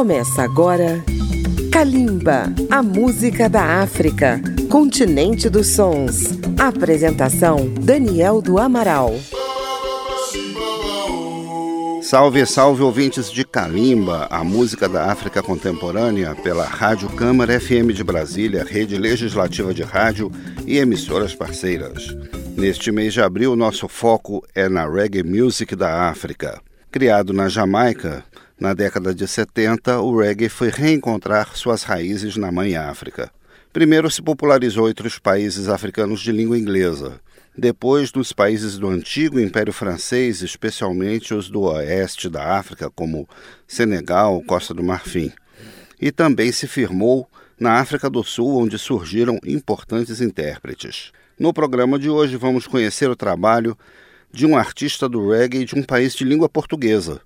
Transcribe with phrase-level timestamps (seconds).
[0.00, 1.04] Começa agora
[1.70, 6.24] Kalimba, a música da África, continente dos sons.
[6.58, 9.12] Apresentação Daniel do Amaral.
[12.00, 18.02] Salve, salve ouvintes de Kalimba, a música da África contemporânea, pela Rádio Câmara FM de
[18.02, 20.32] Brasília, rede legislativa de rádio
[20.66, 22.16] e emissoras parceiras.
[22.56, 26.58] Neste mês de abril, nosso foco é na reggae music da África.
[26.90, 28.24] Criado na Jamaica,
[28.60, 33.32] na década de 70, o reggae foi reencontrar suas raízes na mãe África.
[33.72, 37.18] Primeiro se popularizou entre os países africanos de língua inglesa,
[37.56, 43.26] depois nos países do antigo Império Francês, especialmente os do oeste da África, como
[43.66, 45.32] Senegal, Costa do Marfim.
[46.00, 51.12] E também se firmou na África do Sul, onde surgiram importantes intérpretes.
[51.38, 53.76] No programa de hoje vamos conhecer o trabalho
[54.30, 57.20] de um artista do reggae de um país de língua portuguesa.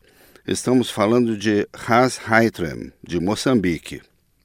[0.46, 4.02] Estamos falando de Ras Haitrem, de Moçambique.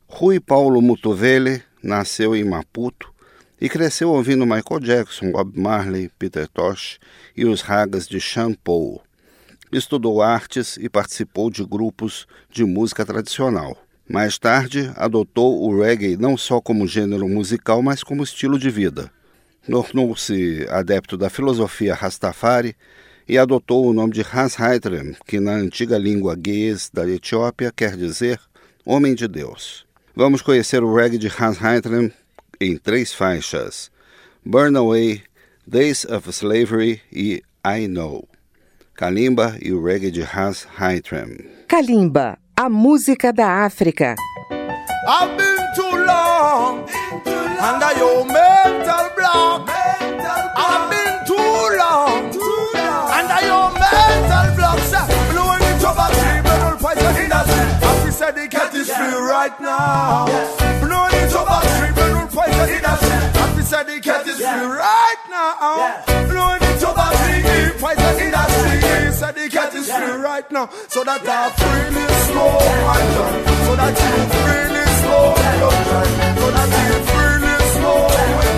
[0.08, 3.14] Rui Paulo Mutovele nasceu em Maputo
[3.60, 7.00] e cresceu ouvindo Michael Jackson, Bob Marley, Peter Tosh
[7.36, 9.02] e os ragas de Sean Paul.
[9.74, 13.76] Estudou artes e participou de grupos de música tradicional.
[14.08, 19.12] Mais tarde, adotou o reggae não só como gênero musical, mas como estilo de vida.
[19.70, 22.74] Tornou-se adepto da filosofia Rastafari
[23.30, 27.96] e adotou o nome de Hans Haitrem, que na antiga língua guês da Etiópia quer
[27.96, 28.40] dizer
[28.84, 29.86] Homem de Deus.
[30.16, 32.12] Vamos conhecer o reggae de Hans Haitrem
[32.60, 33.92] em três faixas:
[34.44, 35.22] Burn Away,
[35.68, 38.28] Days of Slavery e I Know.
[38.96, 41.38] Kalimba e o reggae de Hans Haitrem.
[41.68, 44.16] Kalimba, a música da África.
[45.08, 46.84] I've been too long,
[47.62, 49.79] under your mental block.
[59.40, 60.26] Right now.
[60.28, 63.20] It over tree, but all poison industry.
[63.40, 66.04] Happy said the cat is free right now.
[66.28, 67.42] Blowing it over tree,
[67.80, 68.76] poison industry.
[69.20, 70.70] Said the cat is free right now.
[70.90, 72.62] So that I freely smoke.
[73.66, 75.38] So that you freely smoke.
[76.40, 78.49] So that you freely smoke.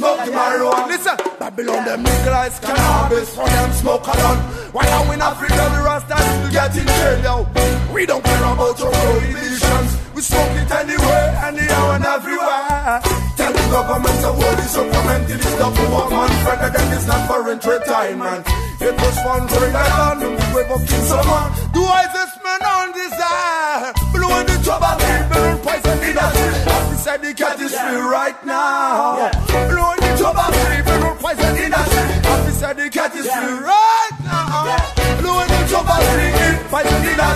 [0.00, 0.88] Smoke marijuana.
[0.88, 4.40] Listen, Babylon them legalize cannabis for them smoke alone.
[4.72, 7.92] Why are we in Africa the Rastas still get in jail yo?
[7.92, 9.90] We don't care about your prohibitions.
[10.16, 13.04] We smoke it anywhere, anyhow and everywhere.
[13.36, 16.96] Tell the government to hold this supplement it is the poor man friend and then
[16.96, 18.46] it's not for retirement.
[18.80, 20.24] It was fun for the land,
[20.56, 21.52] we up in someone.
[21.76, 22.62] The wisest man
[24.70, 26.26] trouble, people and poison in the
[26.70, 29.30] Happy said the cat is free right now.
[29.50, 31.82] Blowing the trouble, people and poison in the
[32.30, 34.78] Happy said the cat is free right now.
[35.18, 36.02] Blowing the trouble,
[36.70, 37.28] poison in the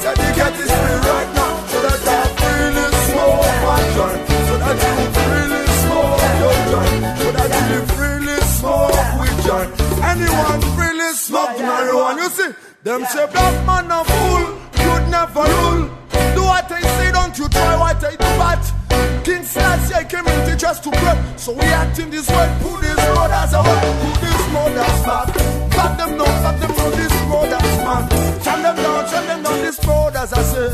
[0.00, 1.52] Said the cat is free right now.
[1.68, 4.20] So that I freely smoke my joint.
[4.48, 6.96] So that you freely smoke your joint.
[7.20, 9.70] So that you freely smoke with joint.
[10.12, 12.24] Anyone freely smoke marijuana.
[12.24, 12.50] You see,
[12.84, 14.42] them say black man a fool,
[14.80, 16.03] you'd never rule.
[16.34, 20.38] Do what I say, don't you try what I do, but King Selassie came in
[20.50, 21.16] teach us to pray.
[21.36, 25.28] So we act in this way, put these brothers away, put these brothers back.
[25.74, 28.02] Back them down, back them down, these brothers, man.
[28.44, 30.68] Shut them down, shut them down, these brothers, I say.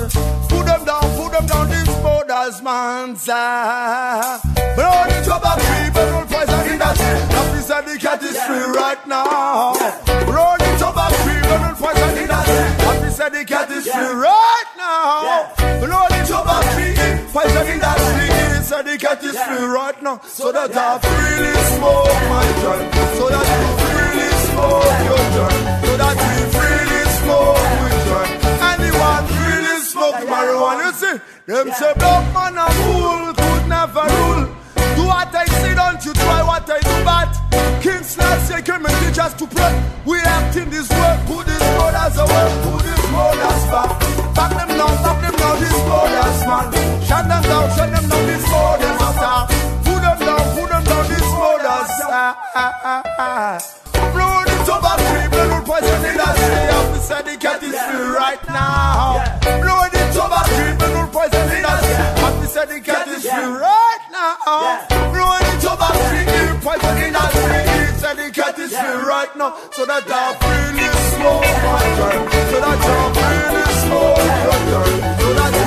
[0.49, 3.17] Put them down, put them down, these brothers, man.
[3.29, 4.41] Ah.
[4.77, 6.99] Blow the trouble, people, don't poison in that.
[7.33, 9.73] Now, this and the cat is free right now.
[10.29, 11.11] Blow the trouble,
[20.25, 22.89] So that I freely smoke my joint.
[23.17, 25.65] So that you freely smoke your joint.
[25.85, 28.33] So that we freely smoke with joint.
[28.71, 30.85] Anyone freely smoke marijuana.
[30.85, 31.17] You see,
[31.47, 32.59] them say black man
[57.11, 59.19] say the cat is free right now.
[59.43, 60.03] Blow the
[60.95, 61.65] will poison in.
[62.23, 64.87] Have to say the cat is free right now.
[65.11, 65.55] Blow the
[66.15, 67.99] people poison in sea.
[67.99, 69.57] Say the cat is free right now.
[69.73, 72.23] So that I freely smoke my joint.
[72.51, 75.03] So that I freely smoke your joint.
[75.21, 75.60] So that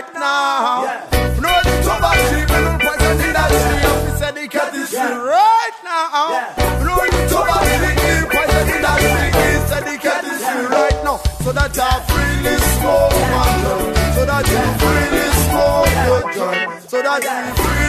[0.00, 0.82] right now.
[1.40, 3.80] No, it's over three, but no price on industry.
[3.88, 6.52] Up, he said he get this free right now.
[6.84, 7.96] No, it's over three,
[8.28, 9.28] price on industry.
[9.40, 11.16] He said he get this free right now.
[11.44, 13.96] So that I freely smoke my joint.
[14.14, 16.90] So that you freely smoke your joint.
[16.90, 17.79] So that you freely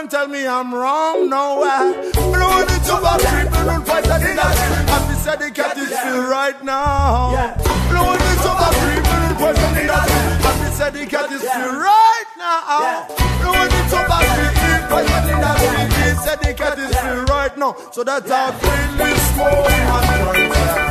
[0.00, 1.28] and tell me I'm wrong.
[1.28, 2.10] No way.
[2.12, 4.56] Blowing it over people don't fight in that.
[4.88, 7.54] Happy said they got this feel right now.
[7.90, 10.08] Blowing it over people don't fight that in that.
[10.40, 13.04] Happy said they got this feel right now.
[13.42, 15.58] Blowing it over people don't fight in that.
[15.92, 17.76] He said they got this feel right now.
[17.92, 20.00] So that's how smoke my
[20.34, 20.89] joint.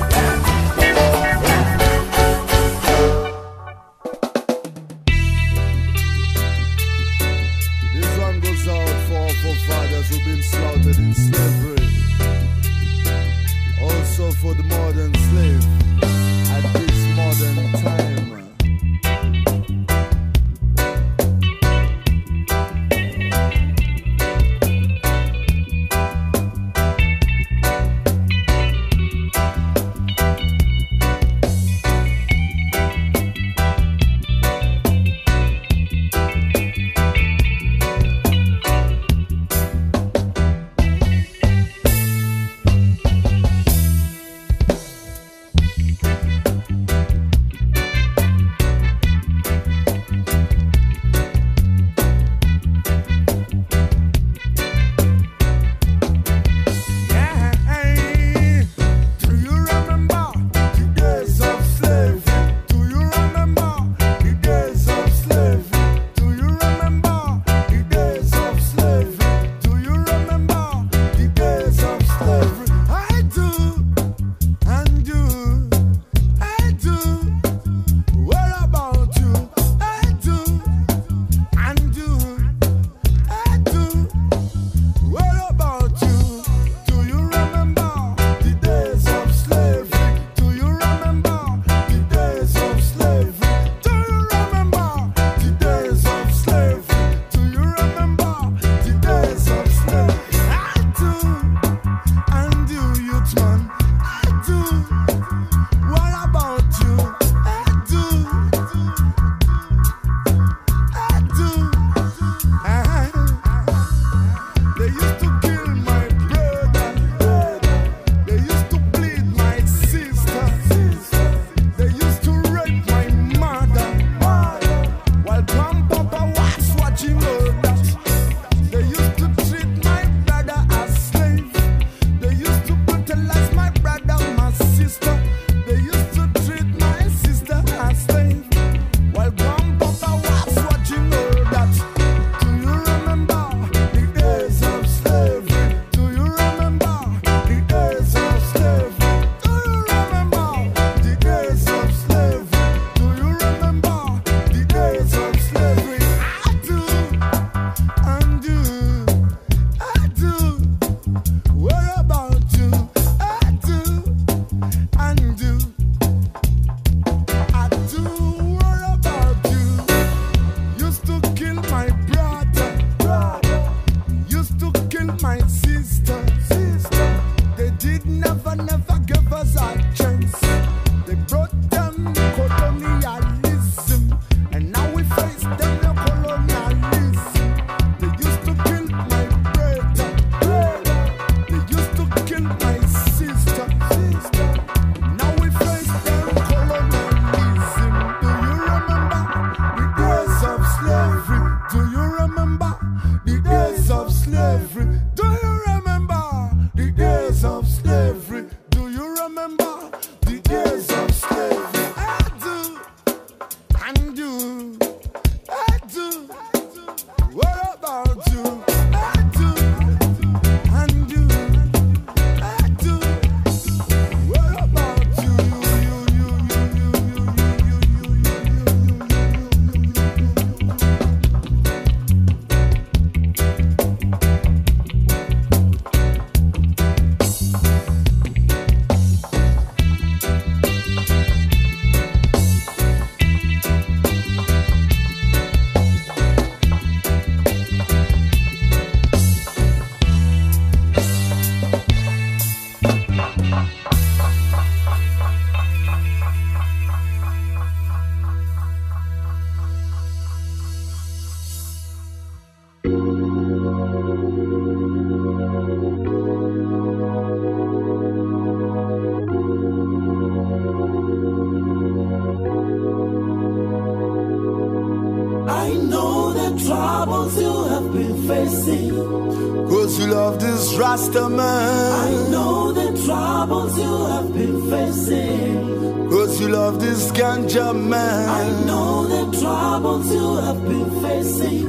[280.89, 281.91] Love this Rasta man.
[281.93, 286.09] I know the troubles you have been facing.
[286.09, 288.29] Cause you love this ganja man.
[288.29, 291.67] I know the troubles you have been facing.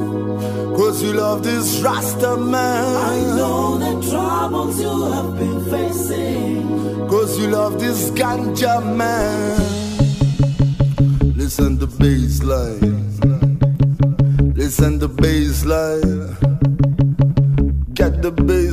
[0.74, 2.96] Cause you love this Rasta man.
[2.96, 7.08] I know the troubles you have been facing.
[7.08, 9.60] Cause you love this ganja man.
[11.36, 13.18] Listen to bass line.
[14.54, 16.36] Listen the bass line.
[18.00, 18.69] Get the bass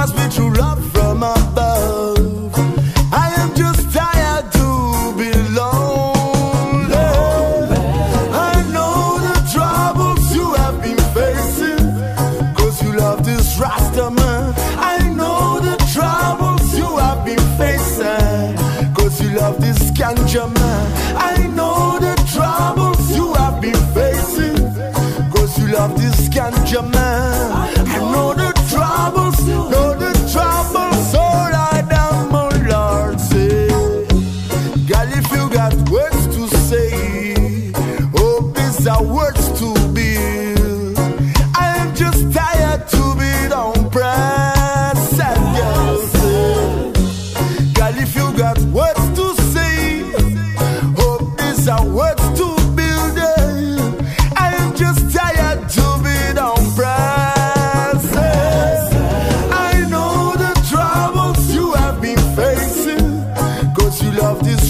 [0.00, 0.89] must be true love.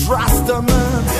[0.09, 1.20] Rasta man.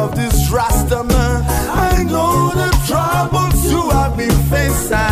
[0.00, 5.09] of this rasta man, I know the troubles you have been facing.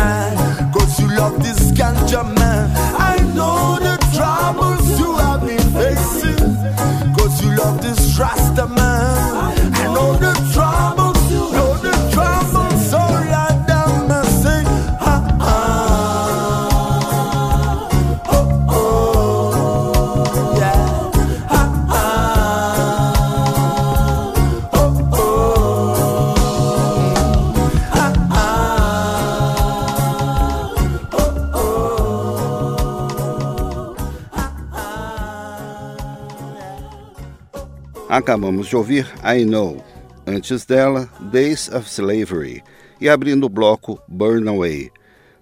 [38.09, 39.85] Acabamos de ouvir I Know,
[40.25, 42.63] antes dela Days of Slavery
[42.99, 44.89] e abrindo o bloco Burn Away,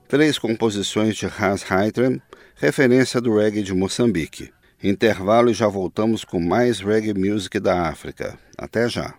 [0.09, 2.21] três composições de Hans Heitram,
[2.57, 4.51] referência do reggae de Moçambique.
[4.83, 8.37] Intervalo e já voltamos com mais reggae music da África.
[8.57, 9.13] Até já.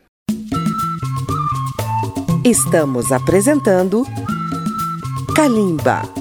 [2.45, 4.05] Estamos apresentando
[5.35, 6.18] Kalimba.